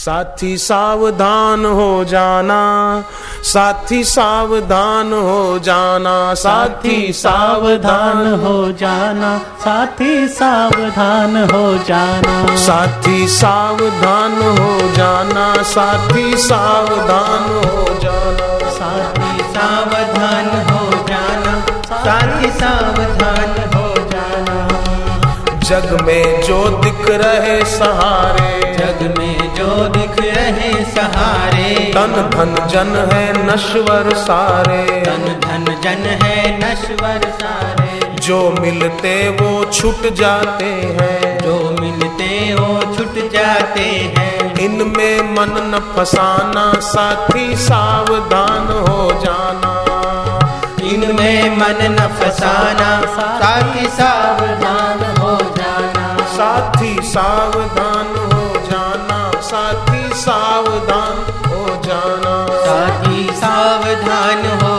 साथी 0.00 0.56
सावधान 0.56 1.64
हो 1.64 2.04
जाना, 2.04 2.60
साथी 3.42 4.04
सावधान 4.04 5.12
हो 5.12 5.58
जाना, 5.58 6.34
साथी 6.34 7.12
सावधान 7.12 8.34
हो 8.34 8.72
जाना, 8.72 9.38
साथी 9.38 10.28
सावधान 10.28 11.36
हो 11.36 11.84
जाना। 11.84 12.56
साथी 12.56 13.28
सावधान 13.28 14.32
हो 14.32 14.92
जाना, 14.96 15.62
साथी 15.62 16.36
सावधान 16.36 17.44
हो 17.66 17.98
जाना। 18.00 18.70
साथी 18.70 19.42
सावधान 19.52 20.48
हो 20.70 21.04
जाना, 21.08 21.60
साथी 22.04 22.50
सावधान 22.50 23.29
जग 25.70 25.98
में 26.02 26.42
जो 26.42 26.68
दिख 26.68 27.08
रहे 27.08 27.64
सहारे। 27.64 28.76
जग 28.78 29.18
में 29.18 29.54
जो 29.54 29.66
दिख 29.66 30.26
रहे 30.26 30.84
सहारे। 30.84 31.74
तन 31.74 32.30
धन 32.34 32.66
जन 32.66 33.08
है 33.12 33.46
नश्वर 33.46 34.14
सारे। 34.14 35.00
तन 35.00 35.40
धन 35.44 35.80
जन 35.82 36.24
है 36.24 36.58
नश्वर 36.58 37.20
सारे। 37.30 38.16
जो 38.16 38.54
मिलते 38.60 39.28
वो 39.28 39.64
छूट 39.64 40.12
जाते 40.12 40.96
हैं। 41.00 41.38
जो 41.38 41.76
मिलते 41.80 42.54
वो 42.54 42.96
छुट 42.96 43.32
जाते 43.32 44.14
हैं। 44.18 44.58
इनमें 44.58 45.34
मन 45.34 45.50
न 45.50 45.94
फसाना 45.96 46.80
साथी 46.80 47.56
सावधान 47.56 48.88
हो 48.88 49.12
जाना। 49.12 49.80
इनमें 51.10 51.56
मन 51.56 51.78
न 51.82 51.96
फसाना। 51.96 52.90
साथी 53.16 53.86
सावधान 53.86 55.00
हो 55.18 55.54
जाना। 55.56 56.06
साथी 56.36 57.02
सावधान 57.02 58.08
हो 58.32 58.44
जाना। 58.70 59.40
साथी 59.40 60.14
सावधान 60.14 61.16
हो 61.50 61.82
जाना। 61.82 62.34
साथी 62.66 63.30
सावधान 63.32 64.42
हो 64.62 64.69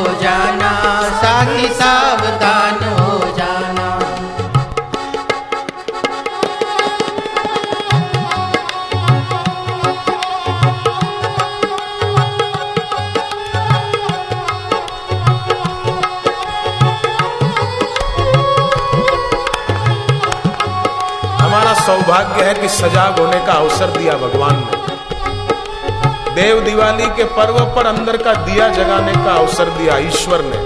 सौभाग्य 21.92 22.44
है 22.44 22.53
कि 22.53 22.67
सजाग 22.70 23.20
होने 23.20 23.39
का 23.45 23.53
अवसर 23.53 23.88
दिया 23.88 24.14
भगवान 24.14 24.56
ने। 24.58 26.36
देव 26.36 26.59
दिवाली 26.59 27.06
के 27.06 27.23
पर्व 27.23 27.59
पर 27.75 27.86
अंदर 27.86 28.17
का 28.17 28.33
दिया 28.33 28.67
जगाने 28.67 29.14
का 29.14 29.33
अवसर 29.33 29.70
दिया 29.70 29.98
ईश्वर 29.98 30.44
ने। 30.44 30.59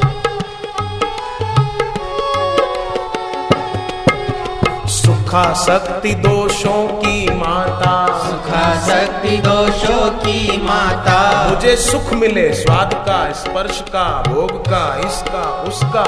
सुखा 4.87 5.53
शक्ति 5.53 6.13
दोषों 6.19 6.87
की 6.87 7.29
माता। 7.35 7.95
सुखा 8.27 8.63
शक्ति 8.85 9.37
दोषों 9.37 10.09
की 10.19 10.61
माता। 10.61 11.19
मुझे 11.49 11.75
सुख 11.75 12.13
मिले 12.13 12.53
स्वाद 12.53 12.93
का 12.93 13.31
स्पर्श 13.33 13.83
का 13.89 14.07
भोग 14.21 14.61
का 14.61 14.85
इसका 15.07 15.43
उसका 15.67 16.07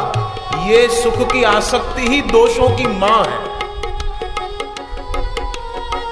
ये 0.67 0.87
सुख 1.01 1.31
की 1.31 1.43
आसक्ति 1.43 2.07
ही 2.07 2.21
दोषों 2.21 2.75
की 2.77 2.87
माँ 2.97 3.23
है। 3.23 3.56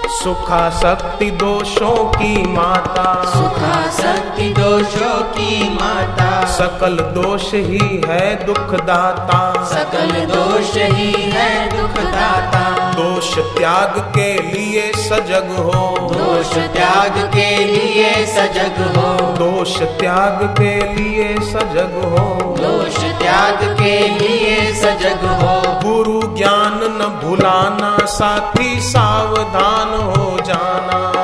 सुखा 0.09 0.69
शक्ति 0.69 1.31
दोषों 1.31 2.05
की 2.05 2.47
माता। 2.47 3.23
सुखा 3.25 3.91
शक्ति 3.91 4.53
दोषों 4.59 5.21
की 5.21 5.69
माता। 5.69 6.45
सकल 6.45 6.97
दोष 6.97 7.53
ही 7.53 8.01
है 8.07 8.45
दुखदाता। 8.45 9.63
सकल 9.63 10.07
दोष 10.07 10.75
ही 10.75 11.31
है 11.31 11.77
दुखदाता। 11.77 12.93
दोष 12.93 13.35
त्याग 13.35 13.99
के 13.99 14.41
लिए 14.41 14.91
सजग 14.95 15.55
हो। 15.59 15.95
दोष 16.13 16.53
त्याग 16.53 17.31
के 17.33 17.63
लिए 17.63 18.25
सजग 18.25 18.97
हो। 18.97 19.13
दोष 19.33 19.79
त्याग 19.79 20.55
के 20.59 20.93
लिए 20.93 21.35
सजग 21.39 22.01
हो। 22.05 22.55
दोष 22.59 22.99
त्याग 22.99 23.77
के 23.79 24.07
लिए 24.07 24.73
सजग 24.73 25.25
हो। 25.25 25.61
गुरु 25.89 26.35
ज्ञान 26.35 26.79
न 26.83 27.21
भुलाना 27.23 28.05
साथी 28.05 28.81
सावधान 28.81 29.94
हो 29.95 30.37
जाना। 30.45 31.14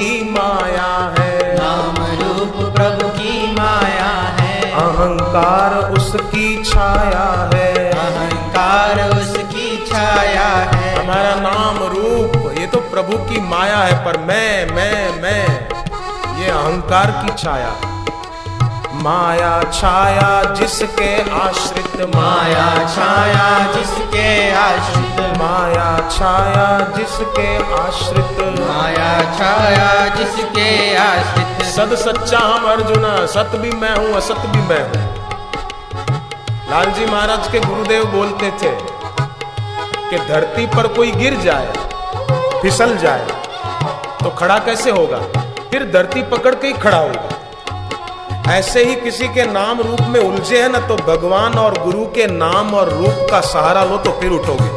की 0.00 0.30
माया 0.30 0.92
है। 1.18 1.56
नाम 1.56 1.96
रूप 2.20 2.54
प्रभु 2.74 3.08
की 3.08 3.52
माया 3.52 4.12
है। 4.38 4.70
अहंकार 4.72 5.74
उसकी 5.90 6.64
छाया 6.64 7.26
है। 7.54 7.90
अहंकार 7.90 9.00
उसकी 9.10 9.66
छाया 9.90 10.48
है। 10.72 10.94
हमारा 10.96 11.34
नाम 11.40 11.78
रूप 11.84 12.58
ये 12.58 12.66
तो 12.66 12.80
प्रभु 12.90 13.18
की 13.28 13.40
माया 13.40 13.76
है 13.76 14.04
पर 14.04 14.18
मैं 14.20 14.66
मैं 14.70 15.22
मैं 15.22 15.44
ये 16.40 16.50
अहंकार 16.50 17.10
की 17.20 17.42
छाया। 17.42 17.72
माया 19.02 19.52
छाया 19.72 20.54
जिसके 20.54 21.10
आश्रित 22.00 22.14
माया 22.16 22.68
छाया 22.88 23.72
जिसके 23.72 24.28
आश्रित 24.52 25.18
माया 25.38 25.88
छाया 26.08 26.68
जिसके 26.96 27.48
आश्रित। 27.74 28.38
माया 28.60 29.10
छाया 29.38 29.90
जिसके 30.16 30.68
आश्रित। 30.96 31.66
सद 31.66 31.94
सच्चा 31.96 32.38
हम 32.38 32.64
अर्जुन 32.70 33.04
सत 33.26 33.56
भी 33.56 33.70
मैं 33.72 33.94
हूँ 33.96 34.12
असत 34.12 34.46
भी 34.46 34.62
मैं 34.68 34.80
हूँ। 34.82 35.02
लालजी 36.70 37.06
महाराज 37.06 37.50
के 37.52 37.60
गुरुदेव 37.60 38.04
बोलते 38.12 38.50
थे 38.62 38.72
कि 40.10 40.18
धरती 40.28 40.66
पर 40.66 40.88
कोई 40.96 41.12
गिर 41.12 41.40
जाए 41.40 41.72
फिसल 42.62 42.96
जाए 42.98 43.26
तो 44.22 44.30
खड़ा 44.30 44.58
कैसे 44.58 44.90
होगा? 44.90 45.18
फिर 45.70 45.90
धरती 45.92 46.22
पकड़ 46.30 46.54
के 46.54 46.66
ही 46.66 46.72
खड़ा 46.74 46.98
होगा। 46.98 47.39
ऐसे 48.48 48.84
ही 48.84 48.94
किसी 48.94 49.28
के 49.28 49.44
नाम 49.52 49.80
रूप 49.80 50.00
में 50.00 50.20
उलझे 50.20 50.62
हैं 50.62 50.68
ना 50.68 50.78
तो 50.78 50.96
भगवान 50.96 51.54
और 51.54 51.78
गुरु 51.82 52.04
के 52.04 52.26
नाम 52.26 52.74
और 52.74 52.88
रूप 52.88 53.26
का 53.30 53.40
सहारा 53.40 53.84
लो 53.84 53.96
तो 53.96 54.10
फिर 54.10 54.30
उठोगे। 54.30 54.70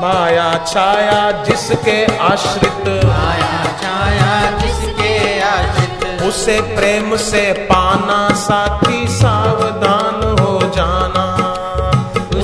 माया 0.00 0.64
छाया 0.64 1.30
जिसके 1.44 2.18
आश्रित। 2.18 2.88
माया 3.04 3.64
छाया 3.82 4.58
जिसके 4.58 5.40
आश्रित। 5.40 6.22
उसे 6.22 6.60
प्रेम 6.60 7.16
से 7.16 7.52
पाना 7.52 8.28
साथी 8.34 9.08
सावधान 9.08 10.38
हो 10.40 10.60
जाना। 10.76 11.26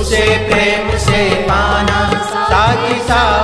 उसे 0.01 0.49
प्रेम 0.49 0.97
से 0.97 1.29
पाना 1.43 2.13
साथी 2.23 2.99
सावधान 2.99 3.40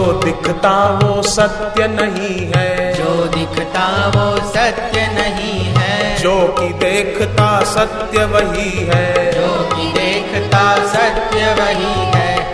जो 0.00 0.12
दिखता 0.12 0.98
वो 0.98 1.22
सत्य 1.22 1.86
नहीं 1.88 2.52
है। 2.56 2.94
जो 2.94 3.24
दिखता 3.24 4.08
वो 4.08 4.36
सत्य 4.50 5.06
नहीं 5.06 5.60
है। 5.64 6.18
जो 6.18 6.48
कि 6.48 6.68
देखता 6.68 7.64
सत्य 7.64 8.24
वही 8.24 8.70
है। 8.70 9.32
जो 9.32 9.76
कि 9.76 9.92
देखता 9.92 10.86
सत्य 10.86 11.54
वही 11.54 12.06
है। 12.14 12.52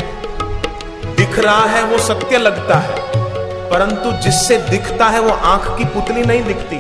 दिख 1.14 1.38
रहा 1.38 1.64
है 1.66 1.84
वो 1.84 1.98
सत्य 1.98 2.38
लगता 2.38 2.78
है 2.78 2.94
परंतु 3.70 4.12
जिससे 4.12 4.56
दिखता 4.58 5.08
है 5.08 5.20
वो 5.20 5.31
आँख 5.31 5.78
की 5.78 5.84
पुतली 5.84 6.22
नहीं 6.22 6.43
दिखती। 6.44 6.78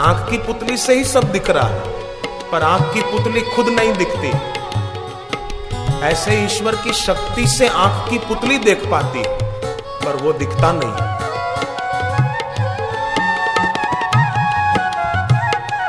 आँख 0.00 0.30
की 0.30 0.38
पुतली 0.38 0.76
से 0.76 0.94
ही 0.94 1.04
सब 1.04 1.32
दिख 1.32 1.50
रहा 1.50 1.68
है 1.68 1.80
पर 2.52 2.62
आँख 2.62 2.94
की 2.94 3.00
पुतली 3.00 3.40
खुद 3.40 3.68
नहीं 3.68 3.92
दिखती। 3.92 4.32
ऐसे 6.04 6.44
ईश्वर 6.44 6.76
की 6.76 6.92
शक्ति 6.92 7.46
से 7.46 7.68
आँख 7.68 8.10
की 8.10 8.18
पुतली 8.18 8.58
देख 8.58 8.86
पाती 8.86 9.51
पर 10.04 10.16
वो 10.16 10.32
दिखता 10.32 10.72
नहीं। 10.72 11.22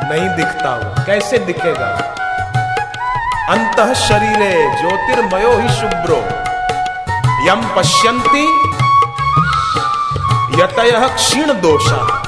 नहीं 0.09 0.37
दिखता 0.37 0.75
वो। 0.75 1.05
कैसे 1.05 1.37
दिखेगा? 1.37 2.13
अंत 3.49 3.95
शरीरे 3.95 4.75
ज्योतिर्मयो 4.81 5.57
ही 5.57 5.69
शुभ्रो। 5.69 6.23
यम 7.47 7.75
पश्यंती 7.75 8.45
यतय 10.61 11.15
क्षीण 11.15 11.47
दोषा 11.47 12.23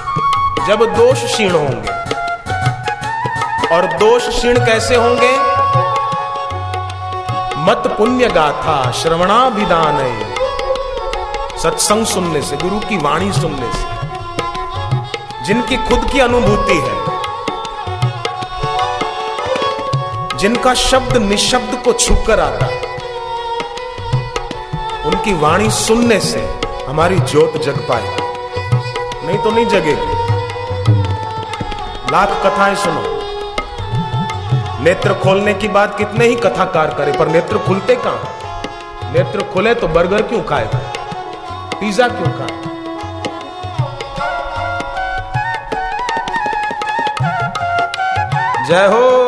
जब 0.68 0.80
दोष 0.98 1.24
क्षीण 1.24 1.52
होंगे। 1.52 1.96
और 3.76 3.86
दोष 3.86 4.28
क्षीण 4.28 4.66
कैसे 4.66 4.96
होंगे? 4.96 5.56
मत 7.58 7.96
पुण्य 7.98 8.28
गाथा 8.28 8.92
श्रवणाभिदान 8.92 9.98
सत्संग 11.64 12.06
सुनने 12.06 12.42
से, 12.42 12.58
गुरु 12.58 12.80
की 12.80 12.98
वाणी 12.98 13.32
सुनने 13.34 13.72
से, 13.74 13.86
जिनकी 15.46 15.78
खुद 15.78 16.10
की 16.12 16.20
अनुभूति 16.20 16.78
है, 16.78 17.04
जिनका 20.38 20.74
शब्द 20.74 21.18
निशब्द 21.18 21.82
को 21.86 21.94
छूकर 21.94 22.40
आता 22.40 22.66
है, 22.66 22.84
उनकी 25.06 25.34
वाणी 25.34 25.70
सुनने 25.72 26.20
से 26.20 26.40
हमारी 26.88 27.20
ज्योत 27.20 27.58
जग 27.58 27.78
पाएगी 27.90 28.24
नहीं 29.28 29.38
तो 29.38 29.52
नहीं 29.52 29.66
जगेगी। 29.66 30.14
लाख 32.12 32.30
कथाएँ 32.46 32.76
सुनो। 32.76 33.04
नेत्र 34.84 35.14
खोलने 35.14 35.54
की 35.54 35.68
बात 35.68 35.98
कितने 35.98 36.26
ही 36.26 36.36
कथाकार 36.36 36.94
करे, 36.94 37.12
पर 37.12 37.28
नेत्र 37.28 37.58
खुलते 37.58 37.96
कहाँ? 37.96 39.12
नेत्र 39.14 39.44
खुले 39.54 39.74
तो 39.76 39.88
बर्गर 39.88 40.22
क्यों 40.22 40.42
खाए 40.44 40.66
पिज्जा 41.80 42.08
क्यों 42.08 42.32
खा? 42.38 42.48
जय 48.68 48.88
हो। 48.88 49.25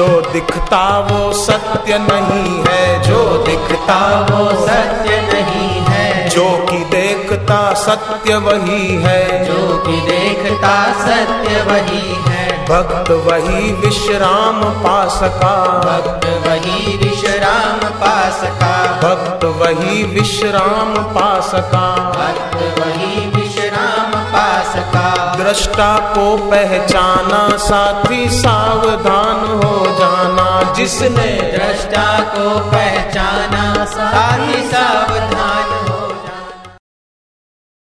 जो 0.00 0.20
दिखता 0.32 0.98
वो 0.98 1.32
सत्य 1.32 1.98
नहीं 1.98 2.64
है 2.68 3.02
जो 3.02 3.44
दिखता 3.46 4.26
वो 4.30 4.66
सत्य 4.66 5.20
नहीं 5.32 5.80
है। 5.80 6.28
जो 6.28 6.66
कि 6.70 6.76
देखता 6.76 7.74
सत्य 7.74 8.36
वही 8.36 8.96
है। 8.96 9.44
जो 9.44 9.78
कि 9.86 9.92
देखता 9.92 10.92
सत्य 10.92 11.62
वही 11.62 12.22
है। 12.28 12.66
भक्त 12.66 13.10
वही 13.10 13.72
विश्राम 13.72 14.64
पा 14.64 15.08
सका। 15.08 15.66
भक्त 15.66 16.26
वही 16.26 16.96
विश्राम 16.96 17.90
पा 17.90 18.30
सका। 18.30 19.00
भक्त 19.02 19.44
वही 19.44 20.04
विश्राम 20.04 20.94
पा 20.94 21.40
सका। 21.40 21.96
भक्त 21.96 22.78
वही 22.78 23.39
सका 24.72 25.10
दृष्टा 25.36 25.92
को 26.14 26.36
पहचाना 26.50 27.42
साथी 27.56 28.28
सावधान 28.30 29.44
हो 29.60 29.74
जाना। 29.98 30.72
जिसने 30.72 31.30
दृष्टा 31.52 32.08
को 32.34 32.48
पहचाना 32.70 33.84
साथी 33.84 34.62
सावधान 34.68 35.78